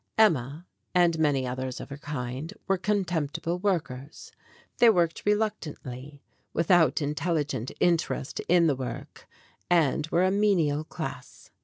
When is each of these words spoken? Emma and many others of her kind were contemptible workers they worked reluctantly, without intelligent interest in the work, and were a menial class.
Emma 0.17 0.65
and 0.95 1.19
many 1.19 1.45
others 1.45 1.79
of 1.79 1.91
her 1.91 1.97
kind 1.99 2.55
were 2.67 2.75
contemptible 2.75 3.59
workers 3.59 4.31
they 4.79 4.89
worked 4.89 5.21
reluctantly, 5.27 6.23
without 6.53 7.03
intelligent 7.03 7.69
interest 7.79 8.41
in 8.47 8.65
the 8.65 8.75
work, 8.75 9.29
and 9.69 10.07
were 10.07 10.23
a 10.25 10.31
menial 10.31 10.83
class. 10.83 11.51